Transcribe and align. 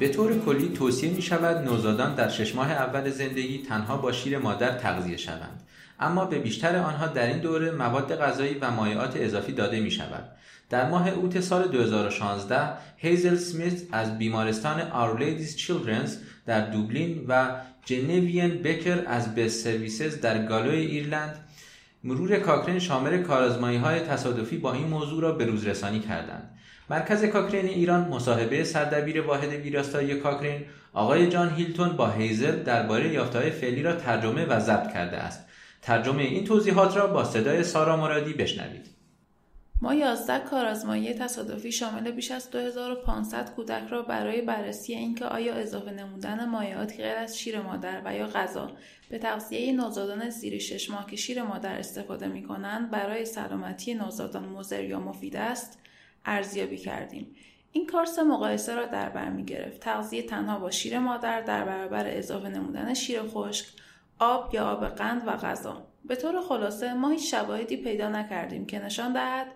به 0.00 0.08
طور 0.08 0.38
کلی 0.38 0.68
توصیه 0.68 1.10
می 1.10 1.22
شود 1.22 1.56
نوزادان 1.68 2.14
در 2.14 2.28
شش 2.28 2.54
ماه 2.54 2.70
اول 2.70 3.10
زندگی 3.10 3.62
تنها 3.68 3.96
با 3.96 4.12
شیر 4.12 4.38
مادر 4.38 4.78
تغذیه 4.78 5.16
شوند. 5.16 5.62
اما 6.00 6.24
به 6.24 6.38
بیشتر 6.38 6.76
آنها 6.76 7.06
در 7.06 7.26
این 7.26 7.38
دوره 7.38 7.70
مواد 7.70 8.16
غذایی 8.16 8.54
و 8.54 8.70
مایعات 8.70 9.16
اضافی 9.16 9.52
داده 9.52 9.80
می 9.80 9.90
شود 9.90 10.28
در 10.70 10.90
ماه 10.90 11.08
اوت 11.08 11.40
سال 11.40 11.68
2016 11.68 12.72
هیزل 12.96 13.36
سمیت 13.36 13.82
از 13.92 14.18
بیمارستان 14.18 14.80
Our 14.80 15.20
Ladies 15.20 15.60
Children's 15.60 16.10
در 16.46 16.70
دوبلین 16.70 17.24
و 17.28 17.48
جنوین 17.84 18.62
بکر 18.62 19.04
از 19.06 19.34
بست 19.34 19.64
سرویسز 19.64 20.20
در 20.20 20.46
گالوی 20.46 20.86
ایرلند 20.86 21.36
مرور 22.04 22.36
کاکرین 22.36 22.78
شامل 22.78 23.22
کارازمایی 23.22 23.78
های 23.78 24.00
تصادفی 24.00 24.56
با 24.56 24.72
این 24.72 24.86
موضوع 24.86 25.22
را 25.22 25.32
به 25.32 25.44
روزرسانی 25.44 26.00
کردند. 26.00 26.58
مرکز 26.90 27.24
کاکرین 27.24 27.66
ایران 27.66 28.08
مصاحبه 28.08 28.64
سردبیر 28.64 29.20
واحد 29.20 29.48
ویراستاری 29.48 30.14
کاکرین 30.14 30.64
آقای 30.92 31.28
جان 31.28 31.50
هیلتون 31.50 31.88
با 31.88 32.10
هیزل 32.10 32.62
درباره 32.62 33.12
یافته‌های 33.12 33.50
فعلی 33.50 33.82
را 33.82 33.92
ترجمه 33.92 34.46
و 34.46 34.60
ضبط 34.60 34.92
کرده 34.92 35.16
است. 35.16 35.46
ترجمه 35.82 36.22
این 36.22 36.44
توضیحات 36.44 36.96
را 36.96 37.06
با 37.06 37.24
صدای 37.24 37.64
سارا 37.64 37.96
مرادی 37.96 38.32
بشنوید. 38.32 38.99
ما 39.82 39.94
11 39.94 40.38
کارآزمایی 40.38 41.14
تصادفی 41.14 41.72
شامل 41.72 42.10
بیش 42.10 42.30
از 42.30 42.50
2500 42.50 43.54
کودک 43.54 43.88
را 43.88 44.02
برای 44.02 44.42
بررسی 44.42 44.94
اینکه 44.94 45.24
آیا 45.24 45.54
اضافه 45.54 45.90
نمودن 45.90 46.48
مایعاتی 46.48 46.96
غیر 46.96 47.16
از 47.16 47.38
شیر 47.38 47.60
مادر 47.60 48.02
و 48.04 48.14
یا 48.14 48.26
غذا 48.26 48.72
به 49.10 49.18
تغذیه 49.18 49.72
نوزادان 49.72 50.30
زیر 50.30 50.58
6 50.58 50.90
ماه 50.90 51.06
که 51.06 51.16
شیر 51.16 51.42
مادر 51.42 51.78
استفاده 51.78 52.28
می 52.28 52.42
کنند 52.42 52.90
برای 52.90 53.24
سلامتی 53.24 53.94
نوزادان 53.94 54.44
مضر 54.44 54.84
یا 54.84 55.00
مفید 55.00 55.36
است 55.36 55.78
ارزیابی 56.24 56.76
کردیم. 56.76 57.36
این 57.72 57.86
کار 57.86 58.04
سه 58.04 58.22
مقایسه 58.22 58.74
را 58.74 58.86
در 58.86 59.08
بر 59.08 59.28
می 59.28 59.44
گرفت. 59.44 59.80
تغذیه 59.80 60.22
تنها 60.22 60.58
با 60.58 60.70
شیر 60.70 60.98
مادر 60.98 61.40
در 61.40 61.64
برابر 61.64 62.04
اضافه 62.06 62.48
نمودن 62.48 62.94
شیر 62.94 63.22
خشک، 63.22 63.66
آب 64.18 64.54
یا 64.54 64.70
آب 64.70 64.88
قند 64.88 65.22
و 65.26 65.30
غذا. 65.30 65.86
به 66.04 66.16
طور 66.16 66.40
خلاصه 66.40 66.94
ما 66.94 67.10
هیچ 67.10 67.30
شواهدی 67.30 67.76
پیدا 67.76 68.08
نکردیم 68.08 68.66
که 68.66 68.78
نشان 68.84 69.12
دهد 69.12 69.46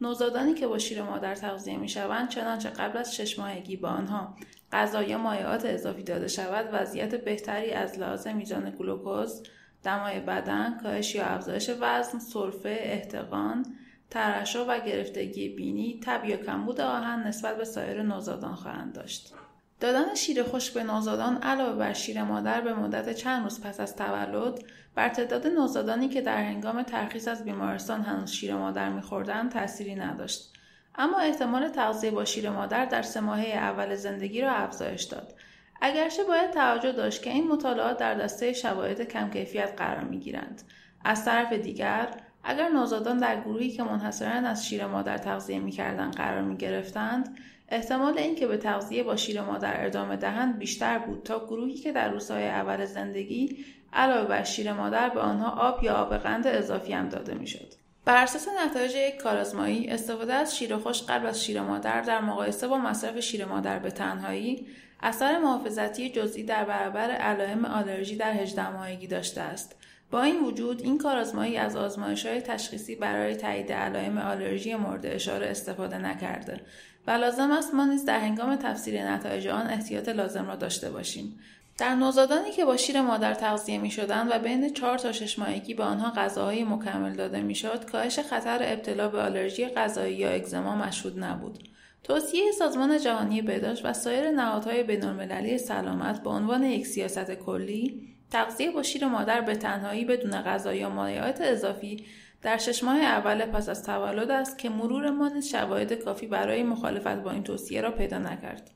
نوزادانی 0.00 0.54
که 0.54 0.66
با 0.66 0.78
شیر 0.78 1.02
مادر 1.02 1.34
تغذیه 1.34 1.76
می 1.76 1.88
شوند 1.88 2.28
چنانچه 2.28 2.70
قبل 2.70 2.98
از 2.98 3.16
شش 3.16 3.38
ماهگی 3.38 3.76
با 3.76 3.88
آنها 3.88 4.36
غذا 4.72 5.02
یا 5.02 5.18
مایعات 5.18 5.64
اضافی 5.64 6.02
داده 6.02 6.28
شود 6.28 6.68
وضعیت 6.72 7.24
بهتری 7.24 7.70
از 7.70 7.98
لحاظ 7.98 8.26
میزان 8.26 8.70
گلوکوز 8.70 9.42
دمای 9.82 10.20
بدن 10.20 10.78
کاهش 10.82 11.14
یا 11.14 11.24
افزایش 11.24 11.70
وزن 11.80 12.18
سرفه 12.18 12.78
احتقان 12.82 13.66
ترشح 14.10 14.60
و 14.60 14.80
گرفتگی 14.80 15.48
بینی 15.48 16.00
تب 16.04 16.24
یا 16.24 16.36
کمبود 16.36 16.80
آهن 16.80 17.26
نسبت 17.26 17.56
به 17.56 17.64
سایر 17.64 18.02
نوزادان 18.02 18.54
خواهند 18.54 18.92
داشت. 18.92 19.34
دادن 19.80 20.14
شیر 20.14 20.42
خشک 20.42 20.74
به 20.74 20.82
نوزادان 20.82 21.36
علاوه 21.42 21.78
بر 21.78 21.92
شیر 21.92 22.22
مادر 22.22 22.60
به 22.60 22.74
مدت 22.74 23.12
چند 23.12 23.42
روز 23.42 23.60
پس 23.60 23.80
از 23.80 23.96
تولد 23.96 24.64
بر 24.94 25.08
تعداد 25.08 25.46
نوزادانی 25.46 26.08
که 26.08 26.20
در 26.20 26.42
هنگام 26.42 26.82
ترخیص 26.82 27.28
از 27.28 27.44
بیمارستان 27.44 28.02
هنوز 28.02 28.30
شیر 28.30 28.54
مادر 28.54 28.88
میخوردند 28.88 29.50
تأثیری 29.50 29.94
نداشت 29.94 30.52
اما 30.94 31.18
احتمال 31.18 31.68
تغذیه 31.68 32.10
با 32.10 32.24
شیر 32.24 32.50
مادر 32.50 32.84
در 32.84 33.02
سه 33.02 33.20
ماهه 33.20 33.46
اول 33.46 33.94
زندگی 33.94 34.40
را 34.40 34.52
افزایش 34.52 35.02
داد 35.02 35.34
اگرچه 35.80 36.24
باید 36.24 36.50
توجه 36.50 36.92
داشت 36.92 37.22
که 37.22 37.30
این 37.30 37.48
مطالعات 37.48 37.98
در 37.98 38.14
دسته 38.14 38.52
شواهد 38.52 39.00
کم 39.02 39.30
کیفیت 39.30 39.72
قرار 39.76 40.04
می 40.04 40.18
گیرند. 40.18 40.62
از 41.04 41.24
طرف 41.24 41.52
دیگر 41.52 42.08
اگر 42.44 42.68
نوزادان 42.68 43.18
در 43.18 43.40
گروهی 43.40 43.70
که 43.70 43.82
منحصرا 43.82 44.30
از 44.30 44.66
شیر 44.66 44.86
مادر 44.86 45.18
تغذیه 45.18 45.58
می 45.58 45.72
قرار 46.16 46.42
می 46.42 46.56
گرفتند 46.56 47.38
احتمال 47.68 48.18
اینکه 48.18 48.46
به 48.46 48.56
تغذیه 48.56 49.02
با 49.02 49.16
شیر 49.16 49.40
مادر 49.42 49.86
ادامه 49.86 50.16
دهند 50.16 50.58
بیشتر 50.58 50.98
بود 50.98 51.22
تا 51.22 51.46
گروهی 51.46 51.74
که 51.74 51.92
در 51.92 52.08
روزهای 52.08 52.48
اول 52.48 52.84
زندگی 52.84 53.64
علاوه 53.92 54.28
بر 54.28 54.44
شیر 54.44 54.72
مادر 54.72 55.08
به 55.08 55.20
آنها 55.20 55.50
آب 55.50 55.84
یا 55.84 55.94
آب 55.94 56.16
قند 56.16 56.46
اضافی 56.46 56.92
هم 56.92 57.08
داده 57.08 57.34
می‌شد. 57.34 57.74
بر 58.04 58.22
اساس 58.22 58.48
نتایج 58.66 58.94
یک 58.94 59.16
کارآزمایی 59.16 59.88
استفاده 59.88 60.34
از 60.34 60.56
شیر 60.56 60.76
خوش 60.76 61.02
قبل 61.02 61.26
از 61.26 61.44
شیر 61.44 61.62
مادر 61.62 62.00
در 62.00 62.20
مقایسه 62.20 62.68
با 62.68 62.78
مصرف 62.78 63.20
شیر 63.20 63.44
مادر 63.44 63.78
به 63.78 63.90
تنهایی 63.90 64.66
اثر 65.02 65.38
محافظتی 65.38 66.10
جزئی 66.10 66.42
در 66.42 66.64
برابر 66.64 67.10
علائم 67.10 67.64
آلرژی 67.64 68.16
در 68.16 68.32
18 68.32 68.70
ماهگی 68.70 69.06
داشته 69.06 69.40
است. 69.40 69.76
با 70.10 70.22
این 70.22 70.44
وجود 70.44 70.82
این 70.82 70.98
کارآزمایی 70.98 71.56
از 71.56 71.76
آزمایش 71.76 72.26
های 72.26 72.40
تشخیصی 72.40 72.94
برای 72.94 73.36
تایید 73.36 73.72
علائم 73.72 74.18
آلرژی 74.18 74.74
مورد 74.74 75.06
اشاره 75.06 75.46
استفاده 75.46 75.98
نکرده 75.98 76.60
و 77.06 77.10
لازم 77.10 77.50
است 77.50 77.74
ما 77.74 77.84
نیز 77.84 78.04
در 78.04 78.18
هنگام 78.18 78.56
تفسیر 78.56 79.10
نتایج 79.10 79.48
آن 79.48 79.66
احتیاط 79.66 80.08
لازم 80.08 80.48
را 80.48 80.56
داشته 80.56 80.90
باشیم 80.90 81.38
در 81.78 81.94
نوزادانی 81.94 82.50
که 82.50 82.64
با 82.64 82.76
شیر 82.76 83.00
مادر 83.00 83.34
تغذیه 83.34 83.78
می 83.78 83.92
و 84.30 84.38
بین 84.38 84.72
4 84.72 84.98
تا 84.98 85.12
6 85.12 85.38
ماهگی 85.38 85.74
به 85.74 85.82
آنها 85.82 86.10
غذاهای 86.10 86.64
مکمل 86.64 87.12
داده 87.12 87.40
می 87.40 87.56
کاهش 87.92 88.18
خطر 88.18 88.58
ابتلا 88.62 89.08
به 89.08 89.20
آلرژی 89.20 89.68
غذایی 89.68 90.16
یا 90.16 90.30
اگزما 90.30 90.76
مشهود 90.76 91.24
نبود. 91.24 91.68
توصیه 92.04 92.52
سازمان 92.58 92.98
جهانی 92.98 93.42
بهداشت 93.42 93.84
و 93.84 93.92
سایر 93.92 94.30
نهادهای 94.30 94.82
بین‌المللی 94.82 95.58
سلامت 95.58 96.22
به 96.22 96.30
عنوان 96.30 96.62
یک 96.62 96.86
سیاست 96.86 97.30
کلی 97.30 98.10
تغذیه 98.30 98.70
با 98.70 98.82
شیر 98.82 99.06
مادر 99.06 99.40
به 99.40 99.54
تنهایی 99.54 100.04
بدون 100.04 100.42
غذا 100.42 100.74
یا 100.74 100.90
مایعات 100.90 101.40
اضافی 101.40 102.04
در 102.42 102.58
شش 102.58 102.84
ماه 102.84 103.00
اول 103.00 103.46
پس 103.46 103.68
از 103.68 103.82
تولد 103.84 104.30
است 104.30 104.58
که 104.58 104.68
مرور 104.68 105.10
ما 105.10 105.30
شواهد 105.52 105.92
کافی 105.92 106.26
برای 106.26 106.62
مخالفت 106.62 107.22
با 107.22 107.30
این 107.30 107.42
توصیه 107.42 107.80
را 107.80 107.90
پیدا 107.90 108.18
نکرد. 108.18 108.70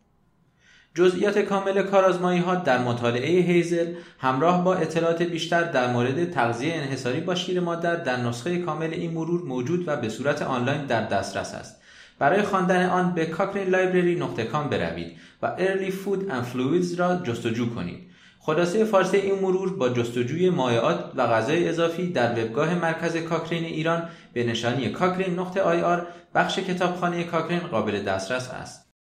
جزئیات 0.95 1.39
کامل 1.39 1.83
کارآزمایی 1.83 2.41
ها 2.41 2.55
در 2.55 2.79
مطالعه 2.79 3.41
هیزل 3.41 3.95
همراه 4.19 4.65
با 4.65 4.75
اطلاعات 4.75 5.23
بیشتر 5.23 5.63
در 5.63 5.93
مورد 5.93 6.31
تغذیه 6.31 6.75
انحصاری 6.75 7.21
با 7.21 7.35
شیر 7.35 7.61
مادر 7.61 7.97
در 7.97 8.17
نسخه 8.17 8.59
کامل 8.59 8.91
این 8.93 9.11
مرور 9.11 9.43
موجود 9.43 9.89
و 9.89 9.97
به 9.97 10.09
صورت 10.09 10.43
آنلاین 10.43 10.87
در 10.87 11.07
دسترس 11.07 11.55
است. 11.55 11.83
برای 12.19 12.43
خواندن 12.43 12.87
آن 12.87 13.15
به 13.15 13.27
Cochrane 13.27 13.69
Library 13.69 14.15
نقطه 14.15 14.45
com 14.45 14.69
بروید 14.69 15.13
و 15.43 15.47
early 15.59 15.91
food 15.91 16.31
and 16.31 16.45
fluids 16.45 16.95
را 16.95 17.17
جستجو 17.17 17.75
کنید. 17.75 18.14
خلاصه 18.47 18.85
فارسی 18.85 19.17
این 19.17 19.41
مرور 19.41 19.77
با 19.77 19.89
جستجوی 19.89 20.51
مایعات 20.51 21.13
و 21.15 21.27
غذای 21.27 21.69
اضافی 21.69 22.13
در 22.13 22.45
وبگاه 22.45 22.75
مرکز 22.75 23.17
کاکرین 23.17 23.65
ایران 23.65 24.09
به 24.33 24.45
نشانی 24.45 24.89
کاکرین 24.89 25.39
نقطه 25.39 25.61
آی 25.61 25.81
آر 25.81 26.07
بخش 26.35 26.59
کتابخانه 26.59 27.25
کاکرین 27.25 27.61
قابل 27.61 28.03
دسترس 28.03 28.51
است. 28.51 28.94